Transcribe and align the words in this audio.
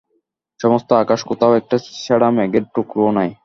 সমস্ত 0.59 0.89
আকাশে 1.01 1.25
কোথাও 1.29 1.53
একটা 1.55 1.75
ছেঁড়া 1.95 2.29
মেঘের 2.35 2.65
টুকরোও 2.73 3.11
নাই। 3.17 3.29